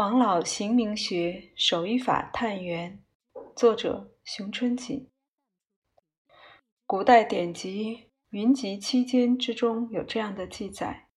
[0.00, 3.02] 黄老行名学手艺法探源，
[3.56, 5.10] 作者熊春锦。
[6.86, 7.96] 古代典籍
[8.28, 11.08] 《云集七间》之中有这样的记载：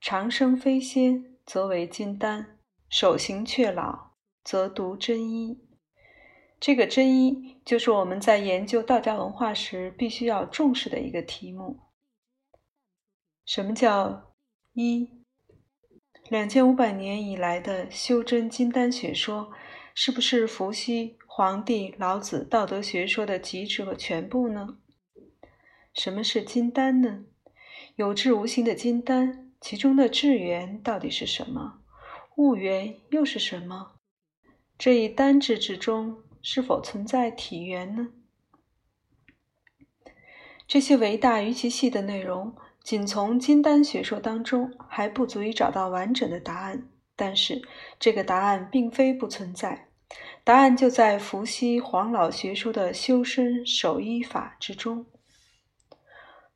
[0.00, 2.56] 长生飞仙，则为金丹；
[2.88, 4.12] 手行却老，
[4.42, 5.62] 则读真一。
[6.58, 11.80] 这个真一，就是我们在研究道家文化时必须要重视的一个题目。
[13.44, 14.34] 什么叫
[14.72, 15.21] 一？
[16.32, 19.52] 两千五百年以来的修真金丹学说，
[19.94, 24.78] 是不是伏羲、黄帝、老子道德学说的极致和全部呢？
[25.92, 27.26] 什么是金丹呢？
[27.96, 31.80] 有质无形的金丹，其中的质源到底是什么？
[32.36, 33.96] 物源又是什么？
[34.78, 38.08] 这一丹质之中，是否存在体源呢？
[40.66, 42.56] 这些维大于其细的内容。
[42.82, 47.62] 仅从金丹学说当中还不足以找到完整的答案，但是
[47.98, 49.86] 这个答案并非不存在，
[50.42, 55.06] 答案就在伏羲、黄老学说的修身守医法之中。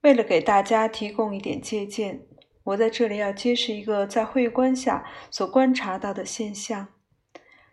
[0.00, 2.26] 为了给大家提供一点借鉴，
[2.64, 6.88] 我在这里要揭示一个在会观下所观察到的现象：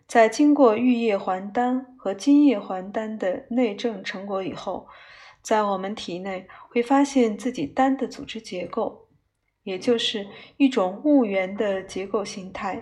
[0.07, 4.87] 在经过玉液还丹和金液还丹的内证成果以后。
[5.43, 9.09] 在我们体内会发现自己单的组织结构，
[9.63, 12.81] 也就是一种物源的结构形态。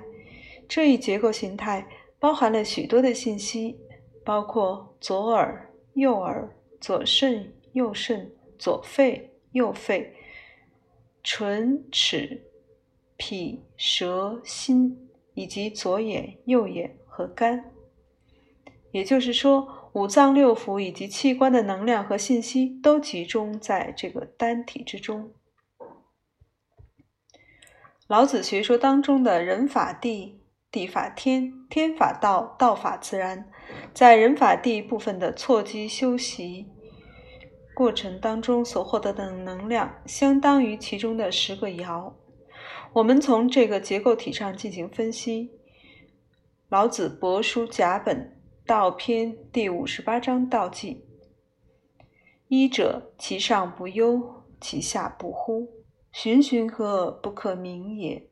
[0.70, 1.88] 这一结构形态
[2.20, 3.80] 包含了许多的信息，
[4.24, 10.14] 包括左耳、右耳、左肾、右肾、左肺、右肺、
[11.24, 12.44] 唇、齿、
[13.18, 17.74] 脾、舌、心，以及左眼、右眼和肝。
[18.92, 19.81] 也就是说。
[19.94, 25.34] 五脏六腑以及器官的能量和信息都集中在这个丹体之中。
[28.08, 30.40] 老子学说当中的人法地，
[30.72, 33.50] 地法天，天法道，道法自然，
[33.94, 36.68] 在人法地部分的错机修习
[37.74, 42.14] 过程当中所获得的能量，相当于其中的十个爻。
[42.94, 45.52] 我们从这个结构体上进行分析。
[46.70, 48.41] 老子帛书甲本。
[48.72, 51.04] 道篇第五十八章道记：
[52.48, 55.68] 一者，其上不忧，其下不忽，
[56.14, 58.30] 循循和不可名也。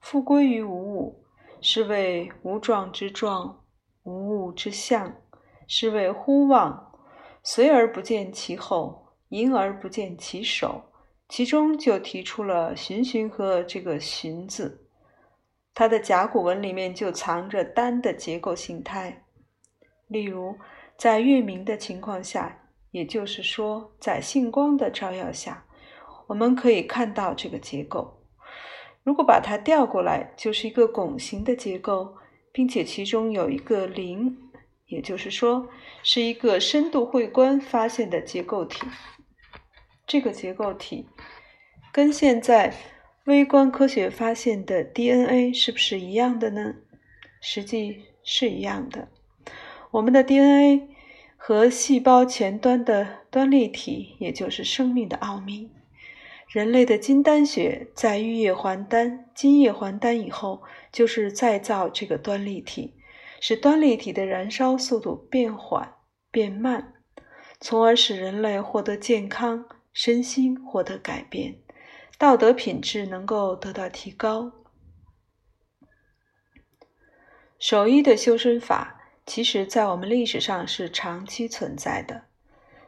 [0.00, 1.24] 复归于无物，
[1.60, 3.62] 是谓无状之状，
[4.02, 5.14] 无物之象，
[5.68, 6.92] 是谓忽望。
[7.44, 10.82] 随而不见其后，迎而不见其首。
[11.28, 14.88] 其中就提出了“循循和”这个“循”字，
[15.72, 19.26] 它的甲骨文里面就藏着单的结构形态。
[20.10, 20.58] 例如，
[20.98, 25.64] 在月明的情况下，也就是说，在星光的照耀下，
[26.26, 28.20] 我们可以看到这个结构。
[29.04, 32.16] 如果把它调过来，就是一个拱形的结构，
[32.52, 34.36] 并且其中有一个零，
[34.86, 35.68] 也就是说，
[36.02, 38.86] 是一个深度会观发现的结构体。
[40.06, 41.06] 这个结构体
[41.92, 42.74] 跟现在
[43.26, 46.74] 微观科学发现的 DNA 是不是一样的呢？
[47.40, 49.08] 实际是一样的。
[49.92, 50.88] 我们的 DNA
[51.36, 55.68] 和细胞前端的端粒体，也就是生命的奥秘。
[56.46, 60.62] 人类的金丹血在玉液还丹、金液还丹以后，
[60.92, 62.94] 就是再造这个端粒体，
[63.40, 65.94] 使端粒体的燃烧速度变缓、
[66.30, 66.94] 变慢，
[67.60, 71.56] 从而使人类获得健康，身心获得改变，
[72.16, 74.52] 道德品质能够得到提高。
[77.58, 78.98] 手艺的修身法。
[79.32, 82.24] 其实，在我们历史上是长期存在的，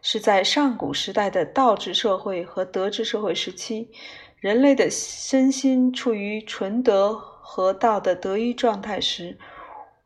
[0.03, 3.92] 是在上古时代的道治社会和德治社会时期，
[4.41, 9.38] 人类的身心处于纯德和道的得一状态时，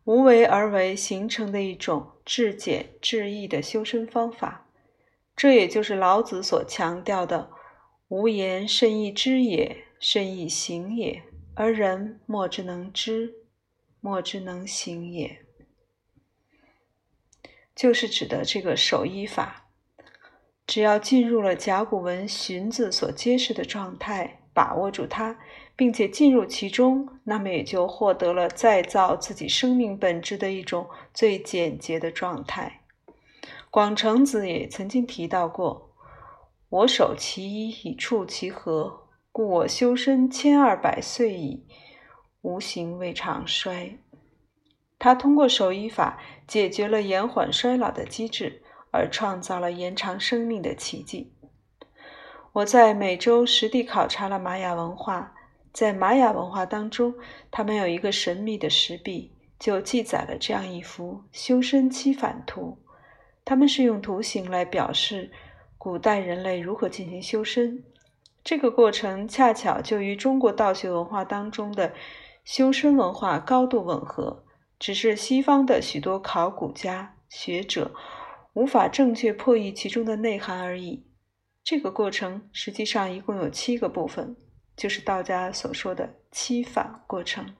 [0.05, 4.69] 无为而为形成的一种至简至易的修身方法。
[5.35, 7.49] 这也就是老子所强调的
[8.09, 11.23] “无言甚易知也，甚易行也，
[11.55, 13.33] 而人莫之能知，
[14.01, 15.39] 莫之能行也”。
[17.77, 19.67] 就是指的这个守一法，
[20.67, 25.39] 只要进入了甲骨文“寻”字所揭示的状态，把握住它，
[25.77, 32.81] 并且进入其中，那么也就获得了再造自己生命本质的一种最简洁的状态。
[33.71, 35.95] 广成子也曾经提到过
[36.71, 41.67] ：“我守其一以处其和，故我修身千二百岁矣，
[42.41, 43.99] 无形未尝衰。”
[44.99, 51.33] 他通过守医法解决了延缓衰老的机制，而创造了延长生命的奇迹。
[52.53, 55.35] 我在美洲实地考察了玛雅文化，
[55.73, 57.15] 在玛雅文化当中，
[57.51, 62.79] 他们有一个神秘的石壁，就记载了这样一幅修身七反图。
[63.45, 65.31] 他们是用图形来表示
[65.77, 67.85] 古代人类如何进行修身。
[68.43, 71.93] 这个过程恰巧就与中国道学文化当中的
[72.45, 74.45] 修身文化高度吻合，
[74.79, 77.95] 只是西方的许多考古家学者
[78.55, 81.07] 无法正确破译其中的内涵而已。
[81.63, 84.37] 这个过程实际上一共有七个部分。
[84.77, 87.57] 就是道家所说的七法过程，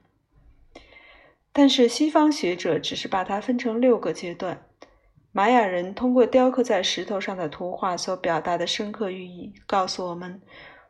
[1.51, 4.67] 但是西方学者只是把它分成六个阶段。
[5.31, 10.39] 玛雅人通过雕刻在石头上的图画所表达的深刻寓意，告诉我们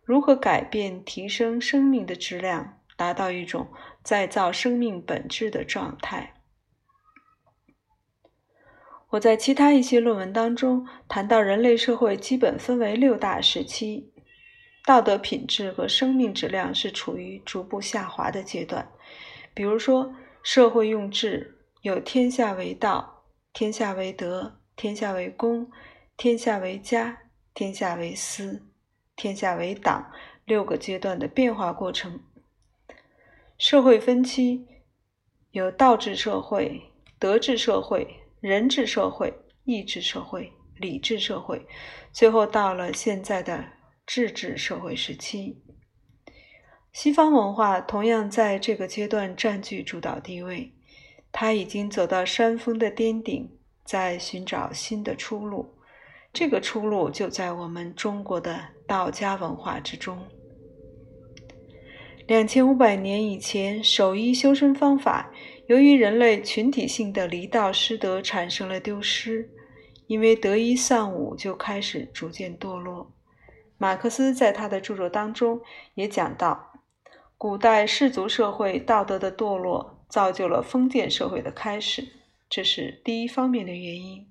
[0.04, 3.70] 如何改变、提升生命的质量，达到一种
[4.08, 6.34] 再造生命本质的状态。
[9.10, 14.14] 我在其他一些论文当中谈到，人类社会基本分为六大时期。
[14.86, 18.90] 道德品质和生命质量是处于逐步下滑的阶段。
[19.54, 25.70] 比如说，社会用治有“天下为道”“天下为德”“天下为公
[26.16, 27.24] ”“天下为家
[27.54, 28.66] ”“天下为私
[29.18, 30.10] ”“天下为党”
[30.46, 32.22] 六个阶段的变化过程。
[33.58, 34.66] 社会分期
[35.52, 36.82] 有道治社会、
[37.18, 38.08] 德治社会、
[38.40, 39.34] 人治社会、
[39.64, 41.66] 义治社会、礼治社会，
[42.12, 43.78] 最后到了现在的。
[44.10, 45.58] 智治社会时期，
[46.94, 50.74] 西方文化同样在这个阶段占据主导地位。
[51.34, 55.78] 它已经走到山峰的巅顶，在寻找新的出路。
[56.32, 60.26] 这个出路就在我们中国的道家文化之中。
[62.28, 65.32] 两千五百年以前，守一修身方法，
[65.68, 69.50] 由于人类群体性的离道失德，产生了丢失。
[70.08, 73.14] 因为得一丧五，就开始逐渐堕落。
[73.78, 75.62] 马克思在他的著作当中
[75.94, 76.74] 也讲到，
[77.38, 82.06] 古代氏族社会道德的堕落，造就了封建社会的开始，
[82.50, 84.28] 这是第一方面的原因。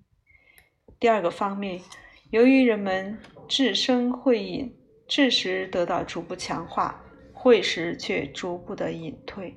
[1.01, 1.81] 第二个方面，
[2.29, 3.19] 由于人们
[3.49, 4.77] 智生会隐，
[5.09, 7.03] 智识得到逐步强化，
[7.47, 9.57] 会时却逐步的隐退。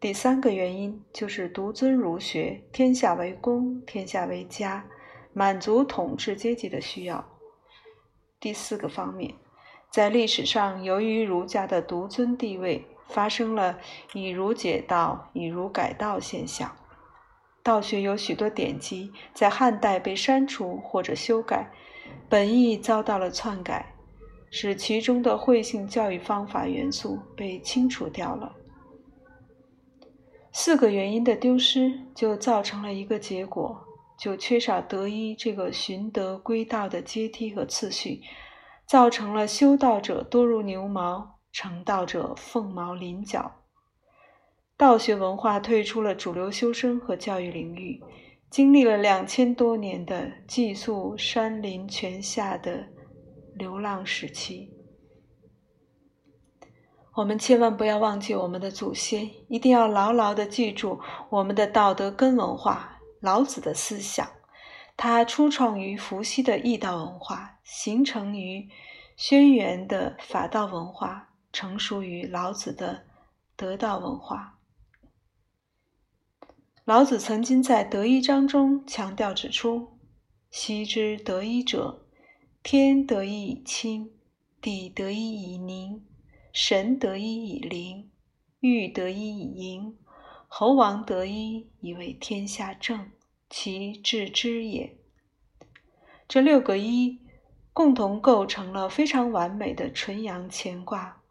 [0.00, 4.86] 第三个原因就是独尊儒学，天下为公，天下为家，
[5.34, 7.22] 满足统治阶级的需要。
[8.40, 9.34] 第四个方面，
[9.90, 13.78] 在历史上，由于儒家的独尊地位，发生了
[14.14, 16.74] 以儒解道、以儒改道现象。
[17.62, 21.70] 道学有许多典籍在汉代被删除或者修改，
[22.30, 23.91] 本意遭到了篡改，
[24.52, 28.54] 使其中的会性教育方法元素被清除掉了。
[30.52, 33.84] 四个原因的丢失，就造成了一个结果。
[34.18, 38.20] 就缺少德一这个循德归道的阶梯和次序，
[38.86, 43.50] 造成了修道者多如牛毛，成道者凤毛麟角。
[44.76, 48.00] 道学文化退出了主流修身和教育领域，
[48.48, 52.86] 经历了两千多年的寄宿山林泉下的
[53.54, 54.72] 流浪时期。
[57.14, 63.00] 我们千万不要忘记我们的祖先，一定要牢牢的记住我们的道德根文化。
[63.20, 64.26] 老子的思想，
[64.96, 68.68] 它初创于伏羲的易道文化，形成于
[69.16, 73.04] 轩辕的法道文化，成熟于老子的
[73.54, 74.58] 得道文化。
[76.84, 79.98] 老子曾经在《德一章》中强调指出
[80.50, 82.01] ：“昔之得一者，
[82.62, 84.12] 天得一以清，
[84.60, 86.00] 地得一以宁，
[86.52, 88.08] 神得一以灵，
[88.60, 89.96] 玉得一以盈。”
[90.46, 93.10] 猴王得一，以为天下正，
[93.48, 94.96] 其治之也。
[96.28, 97.18] 这六个一
[97.72, 101.22] 共同构成了非常完美的纯阳乾卦。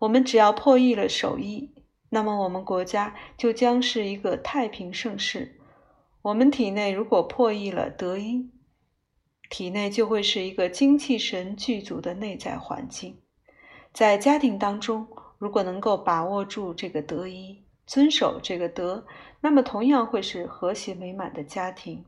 [0.00, 1.70] 我们只要破译了首一，
[2.10, 5.58] 那么我们国家就将是一个太平盛世。
[6.20, 8.50] 我们体内如果破译了得一，
[9.50, 13.18] 体内就会是一个精气神具足的内在环境。
[13.92, 15.06] 在家庭当中，
[15.38, 17.64] 如果能够把握住这个德一。
[17.86, 19.06] 遵守这个德，
[19.42, 22.02] 那么同样会是和谐美满的家庭，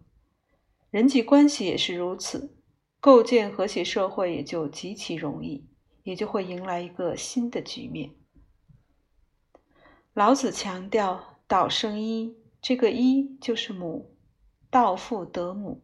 [0.90, 2.56] 人际关系也是如此，
[2.98, 5.68] 构建和谐社会也就极其容易，
[6.02, 8.10] 也就会迎来一个新的局面。
[10.14, 14.16] 老子强调“道生一”，这个一就是母，
[14.70, 15.82] 道父得母。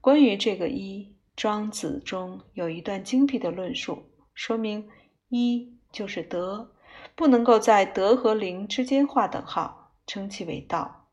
[0.00, 4.88] 关于这个一，庄子中有一段精辟的论述，说明
[5.28, 6.72] 一就是德。
[7.14, 11.08] 不能够在德和灵之间画等号，称其为道。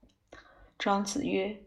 [0.77, 1.63] 庄子曰：“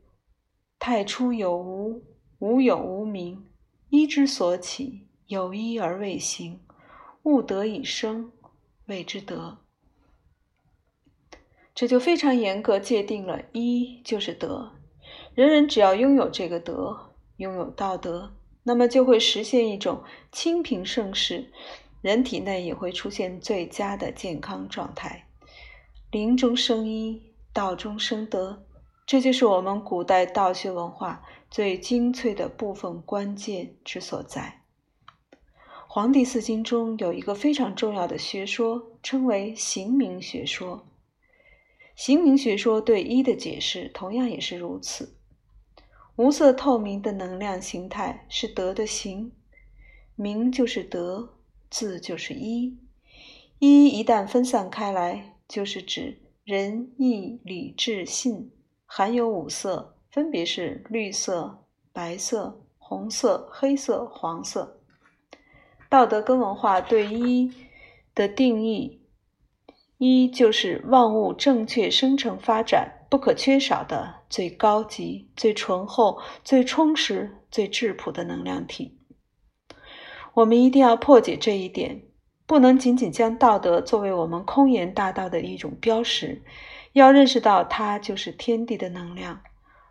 [0.78, 2.04] 太初有无，
[2.38, 3.48] 无有无名。
[3.90, 6.60] 一之所起，有一而未形。
[7.24, 8.32] 物得以生，
[8.86, 9.58] 谓之德。
[11.74, 14.72] 这就非常严格界定了一就是德。
[15.34, 17.07] 人人只要拥有这个德，
[17.38, 21.50] 拥有道德，那么就会实现一种清平盛世，
[22.02, 25.26] 人体内也会出现最佳的健康状态。
[26.10, 28.64] 灵中生一，道中生德，
[29.06, 34.62] 这就是我们古代道学文化最精粹的部分关键之所在。
[35.86, 40.86] 《黄帝四经》中有一个非常重要的学说，称为形名学说。
[41.96, 45.17] 形名学说对一的解释同样也是如此。
[46.18, 49.30] 无色透明的能量形态是德的形，
[50.16, 51.36] 名就是德，
[51.70, 52.76] 字就是一。
[53.60, 58.50] 一一旦分散开来，就是指仁义礼智信，
[58.84, 64.80] 含有五色，分别是绿色、白色、红色、黑色、黄色。
[65.88, 67.52] 道德跟文化对一
[68.12, 68.97] 的定义。
[69.98, 78.96] 一就是万物正确生成发展不可缺少的最高级、最醇厚、最充实、最质朴的能量体。
[80.34, 82.02] 我们一定要破解这一点，
[82.46, 86.42] 不能仅仅将道德作为我们空言大道的一种标识，
[86.92, 89.40] 要认识到它就是天地的能量。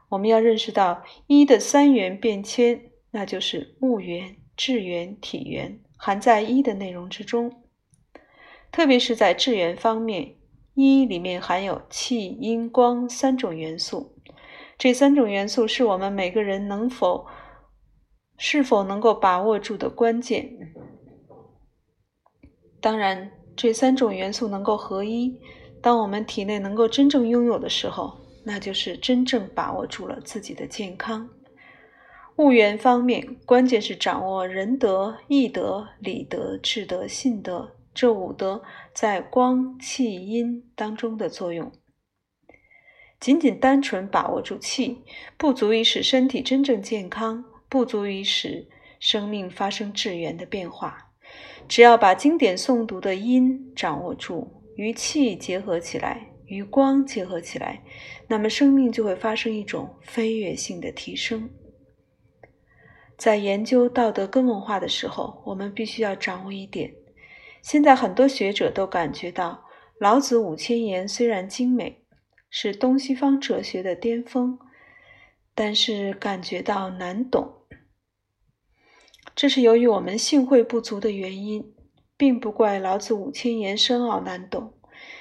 [0.07, 7.51] 我们要认识到一的三元变迁，那就是物元、质元、体元，含在一的内容之中。
[8.71, 10.36] 特别是在质元方面，
[10.75, 14.15] 一里面含有气、阴、光三种元素。
[14.77, 17.25] 这三种元素是我们每个人能否、
[18.38, 20.74] 是否能够把握住的关键。
[22.79, 25.39] 当然，这三种元素能够合一，
[25.81, 31.27] 当我们体内能够真正拥有的时候，那就是真正把握住了自己的健康。
[32.36, 37.76] 物元方面，关键是掌握仁德、义德、礼德、智德、信德。
[37.98, 38.62] 这五德
[38.94, 41.72] 在光气阴当中的作用，
[43.20, 45.01] 仅仅单纯把握住气，
[45.36, 48.68] 不足以使身体真正健康，不足以使
[49.00, 51.12] 生命发生质源的变化。
[51.68, 57.82] 只要把经典诵读的音掌握住，与气结合起来，与光结合起来，
[58.27, 61.50] 那么生命就会发生一种飞跃性的提升。
[63.18, 66.94] 在研究道德根文化的时候，我们必须要掌握一点。
[67.69, 69.65] 现在很多学者都感觉到，
[70.00, 72.05] 老子五千言虽然精美，
[72.50, 74.57] 是东西方哲学的巅峰，
[75.53, 77.65] 但是感觉到难懂。
[79.36, 81.74] 这是由于我们性会不足的原因，
[82.15, 84.74] 并不怪老子五千言深奥难懂。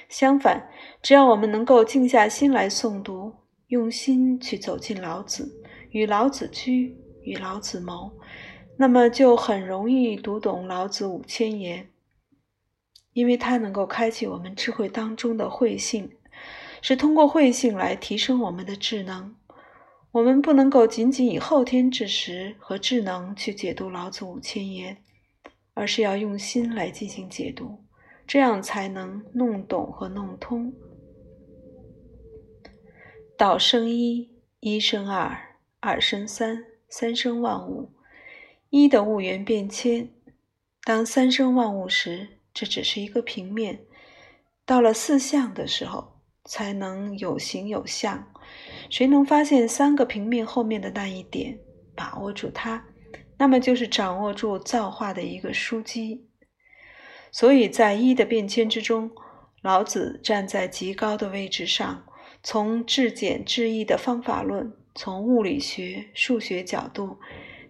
[0.07, 0.69] 相反，
[1.01, 3.33] 只要我们能够静下心来诵读，
[3.67, 8.13] 用心去走进老子，与老子居，与老子谋，
[8.77, 11.89] 那么就很容易读懂老子五千言。
[13.17, 16.11] 因为它能够开启我们智慧当中的慧性，
[16.83, 19.35] 是通过慧性来提升我们的智能。
[20.11, 24.97] 我们不能够仅仅以后天之识和智能去解读老子五千言，
[25.73, 27.83] 而是要用心来进行解读，
[28.27, 30.71] 这样才能弄懂和弄通。
[33.35, 35.35] 道生一，一生二，
[35.79, 37.89] 二生三，三生万物。
[38.69, 40.07] 一的物源变迁，
[40.83, 42.36] 当三生万物时。
[42.59, 43.81] 这只是一个平面，
[44.65, 48.33] 到了四象的时候，才能有形有象。
[48.89, 51.59] 谁能发现三个平面后面的那一点，
[51.95, 52.83] 把握住它，
[53.37, 56.25] 那么就是掌握住造化的一个枢机。
[57.31, 59.11] 所以在一的变迁之中，
[59.61, 62.07] 老子站在极高的位置上，
[62.41, 67.19] 从至简至易的方法论，从物理学、数学角度，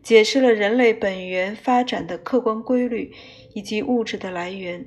[0.08, 3.14] 解释了人类本源发展的客观规律。
[3.54, 4.86] 以及物质的来源，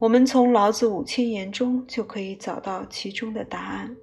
[0.00, 3.96] 我们从老子五千言中就可以找到其中的答案。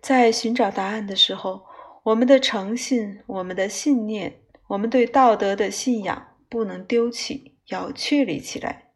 [0.00, 1.64] 在寻找答案的时候，
[2.02, 8.90] 我们的诚信、我们的信念、我们对道德的信仰不能丢弃，要确立起来，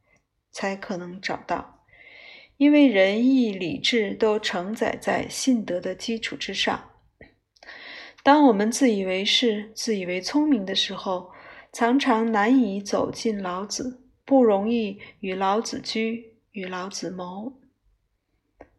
[0.51, 1.85] 才可能找到。
[2.57, 6.96] 因为仁义礼智都承载在信德的基础之上。
[8.27, 11.31] 当我们自以为是、自以为聪明的时候，
[11.73, 17.53] 常常难以走进老子，不容易与老子居，与老子谋。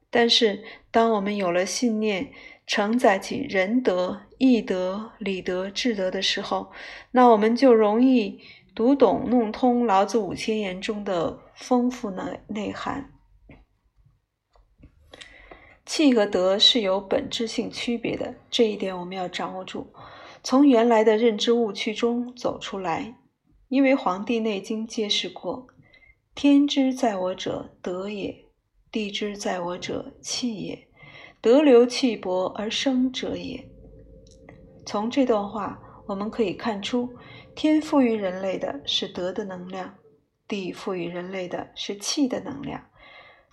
[0.10, 2.30] 但是，当我们有了信念，
[2.66, 6.74] 承载起仁德、义德、礼德、智德的时候，
[7.12, 8.42] 那我们就容易
[8.76, 13.14] 读懂、弄通老子五千言中的丰富内内涵。
[15.88, 19.88] 气和德是有本质性区别的，这一点我们要掌握住。
[20.44, 23.16] 从原来的认知误区中走出来，
[23.70, 25.68] 因为《黄帝内经》揭示过，
[26.36, 28.46] 天之在我者，德也；
[28.92, 30.88] 地之在我者，气也。
[31.40, 33.66] 德流气薄而生者也。
[34.86, 37.10] 从这段话，我们可以看出，
[37.56, 39.96] 天赋予人类的是德的能量，
[40.48, 42.84] 地赋予人类的是气的能量。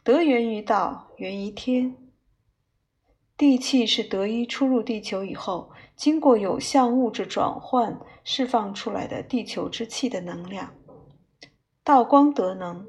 [0.02, 1.96] 德源于道，源于天。
[3.36, 10.72] 地气是德一出入地球以后，经过有相物质转换释放出来的地球之气的能量。
[11.82, 12.86] 道光德能，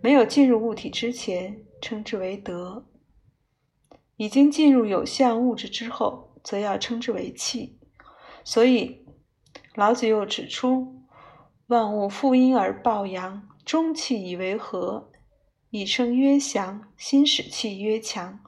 [0.00, 2.84] 没有进入物体之前，称之为德；
[4.16, 7.78] 已经进入有相物质之后，则要称之为气。
[8.44, 9.04] 所以，
[9.74, 11.02] 老子又指出
[11.66, 15.10] ：“万物负阴而抱阳，中气以为和，
[15.70, 18.40] 以生曰祥，心使气曰强。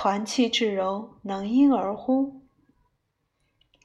[0.00, 2.42] 团气至柔，能因而乎？”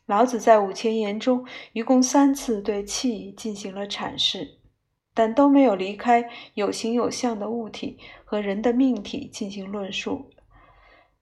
[0.05, 4.59] 老子在五千言中，一共三次对气进行了阐释。
[5.15, 10.29] 但都没有离开有形有相的物体和人的命体进行论述，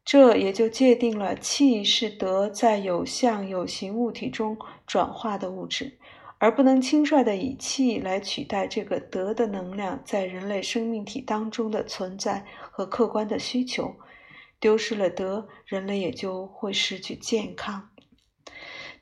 [0.04, 5.98] 这也就界定了气是德在有相有形物体中转化的物质，
[6.38, 13.96] 而不能轻率的以气来取代这个德的能量在人类生命体当中的存在和客观的需求。
[14.62, 17.90] 丢失了德，人类也就会失去健康。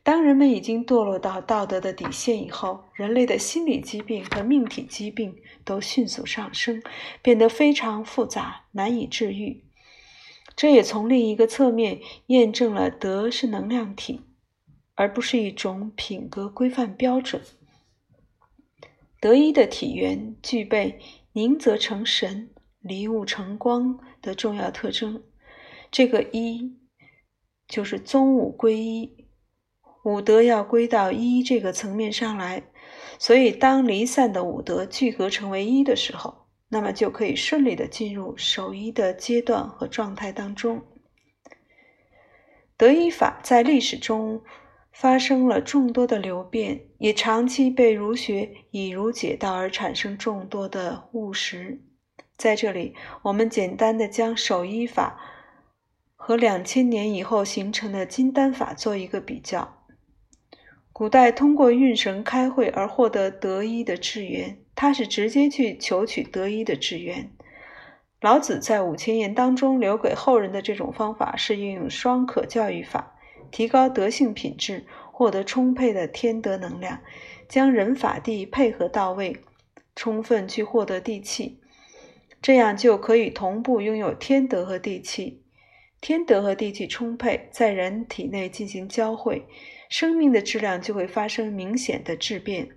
[0.02, 5.36] 当人们已经堕落到道德的底线以后，人类的心理疾病和命体疾病
[5.66, 6.82] 都迅速上升，
[7.22, 9.66] 变得非常复杂，难以治愈。
[10.56, 14.22] 这也从另一个侧面验证了德是能量体，
[14.96, 17.42] 而不是一种品格规范标准。
[19.20, 21.00] 德一的体源具备
[21.34, 22.50] 宁则成神，
[22.80, 25.22] 离物成光的重要特征。
[25.92, 26.78] 这个一
[27.68, 29.28] 就是宗五归一。
[30.06, 32.64] 五德要归到一这个层面上来，
[33.18, 40.82] 所以当离散的五德聚合成为一的时候，那么就可以顺利的进入守一的阶段和状态当中。
[42.78, 44.42] 德一法在历史中
[44.94, 51.82] 发生了众多的流变，也长期被儒学以儒解道而产生众多的误识。
[52.38, 55.20] 在这里，我们简单的将守一法
[56.22, 59.78] 和两千年以后形成的金丹法做一个比较。
[60.92, 67.32] 古代通过运神开会而获得得一的智源，他是直接去求取得一的智源。
[68.20, 73.16] 老子在五千言当中留给后人的这种方法是运用双可教育法，
[73.50, 77.00] 提高德性品质，获得充沛的天德能量，
[77.48, 79.38] 将人法地配合到位，
[79.96, 81.62] 充分去获得地气，
[82.42, 85.42] 这样就可以同步拥有天德和地气。
[86.02, 89.46] 天德和地气充沛，在人体内进行交汇。
[89.90, 92.70] 生命的质量就会发生明显的质变，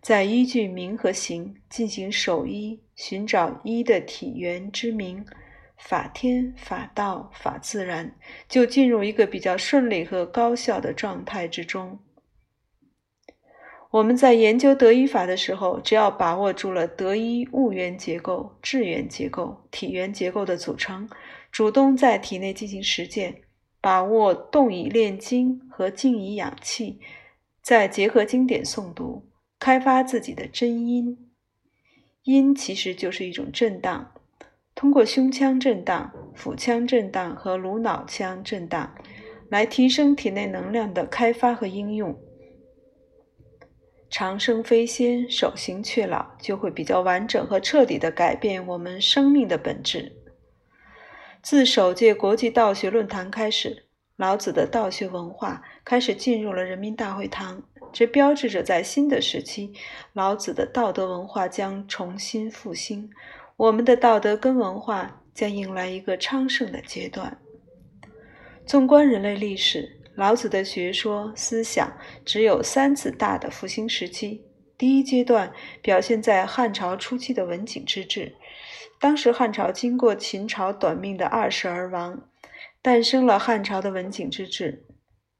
[0.00, 5.24] 再依据名和形进行守一，寻找一的体源之名，
[5.78, 8.14] 法天、法道、法自然，
[8.48, 11.98] 就进入一个比较顺利和高效的状态之中。
[13.90, 21.08] 我们在研究德一法的时候，只要把握住了德一物源结构、质源结构、体源结构的组成，
[21.52, 23.42] 主动在体内进行实践。
[23.84, 27.00] 把握动以炼精和静以养气，
[27.60, 29.26] 再结合经典诵读，
[29.58, 31.32] 开发自己的真音。
[32.22, 34.12] 音其实就是一种震荡，
[34.76, 38.94] 通过胸腔震荡、腹腔震荡和颅脑腔震荡，
[39.48, 42.16] 来提升体内能量的开发和应用。
[44.08, 50.21] 长生飞仙，手行却老，就会比较完整和彻底的改变我们生命的本质。
[51.42, 57.60] 自首届国际道学论坛开始，老子的道学文化开始进入了人民大会堂，
[57.92, 59.72] 这标志着在新的时期，
[60.12, 63.10] 老子的道德文化将重新复兴，
[63.56, 67.36] 我们的道德跟文化将迎来一个昌盛的阶段。
[68.64, 71.92] 纵观人类历史，老子的学说思想
[72.24, 74.44] 只有三次大的复兴时期。
[74.78, 78.32] 第一阶段表现在汉朝初期的文景之治。
[79.02, 82.22] 当时汉朝经过秦朝短命的二世而亡，
[82.80, 84.86] 诞生了汉朝的文景之治。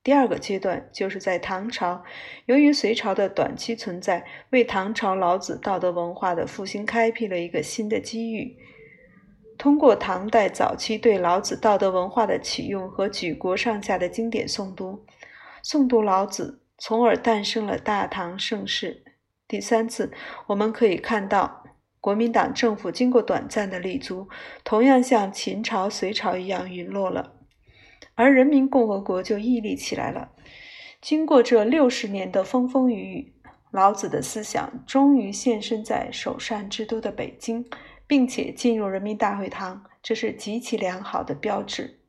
[0.03, 2.03] 第二个阶段就是在唐朝，
[2.47, 8.57] 由于隋朝的短期存在，为唐朝老子道德文化的复兴开辟了一个新的机遇。
[9.57, 15.07] 通过唐代早期对老子道德文化的启用和举国上下的经典诵读，
[15.65, 19.05] 诵读老子，从而诞生了大唐盛世。
[19.47, 20.11] 第三次，
[20.49, 21.62] 我们可以看到。
[22.03, 24.29] 国民党政府经过短暂的立足，
[24.65, 27.37] 同样像秦朝、隋朝一样陨落了，
[28.17, 30.33] 而人民共和国就屹立起来了。
[31.01, 33.35] 经过这六十年的风风雨雨，
[33.71, 37.65] 老子的思想终于现身在首善之都的北京，
[38.09, 42.01] 并且进入人民大会堂，这是极其良好的标志。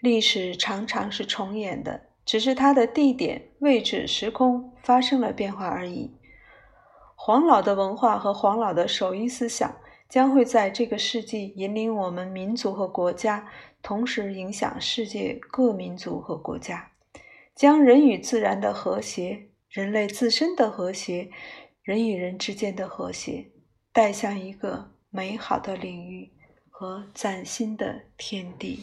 [0.00, 6.16] 历史常常是重演的，只是它的地点、位置、时空发生了变化而已。
[7.24, 9.76] 黄老的文化和黄老的守一思想
[10.08, 13.48] 将会在这个世纪引领我们民族和国家，
[13.80, 16.90] 同时影响世界各民族和国家，
[17.54, 21.30] 将人与自然的和谐、人类自身的和谐、
[21.84, 23.52] 人与人之间的和谐
[23.92, 26.32] 带向一个美好的领域
[26.70, 28.82] 和崭新的天地。